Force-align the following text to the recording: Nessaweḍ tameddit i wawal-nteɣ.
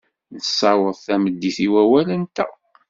Nessaweḍ 0.35 0.97
tameddit 1.05 1.57
i 1.65 1.67
wawal-nteɣ. 1.73 2.51